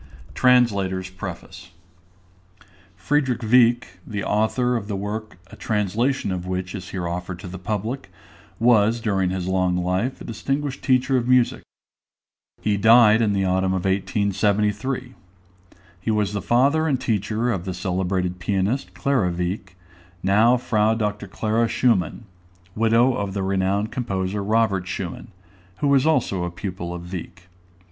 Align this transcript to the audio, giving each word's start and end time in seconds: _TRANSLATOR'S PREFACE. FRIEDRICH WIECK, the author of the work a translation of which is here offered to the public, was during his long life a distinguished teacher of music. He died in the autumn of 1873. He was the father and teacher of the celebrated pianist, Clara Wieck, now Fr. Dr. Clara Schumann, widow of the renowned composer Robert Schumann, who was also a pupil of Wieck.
_TRANSLATOR'S 0.33 1.11
PREFACE. 1.11 1.69
FRIEDRICH 2.95 3.43
WIECK, 3.43 3.99
the 4.07 4.23
author 4.23 4.75
of 4.75 4.87
the 4.87 4.95
work 4.95 5.37
a 5.51 5.55
translation 5.55 6.31
of 6.31 6.47
which 6.47 6.73
is 6.73 6.89
here 6.89 7.07
offered 7.07 7.37
to 7.37 7.47
the 7.47 7.59
public, 7.59 8.09
was 8.59 8.99
during 8.99 9.29
his 9.29 9.45
long 9.47 9.77
life 9.77 10.19
a 10.19 10.23
distinguished 10.23 10.83
teacher 10.83 11.17
of 11.17 11.27
music. 11.27 11.61
He 12.63 12.77
died 12.77 13.21
in 13.21 13.33
the 13.33 13.45
autumn 13.45 13.73
of 13.75 13.85
1873. 13.85 15.13
He 15.99 16.09
was 16.09 16.33
the 16.33 16.41
father 16.41 16.87
and 16.87 16.99
teacher 16.99 17.51
of 17.51 17.65
the 17.65 17.73
celebrated 17.75 18.39
pianist, 18.39 18.95
Clara 18.95 19.29
Wieck, 19.31 19.75
now 20.23 20.57
Fr. 20.57 20.95
Dr. 20.95 21.27
Clara 21.27 21.67
Schumann, 21.67 22.25
widow 22.73 23.13
of 23.13 23.35
the 23.35 23.43
renowned 23.43 23.91
composer 23.91 24.43
Robert 24.43 24.87
Schumann, 24.87 25.27
who 25.77 25.89
was 25.89 26.07
also 26.07 26.43
a 26.43 26.49
pupil 26.49 26.91
of 26.91 27.11
Wieck. 27.13 27.49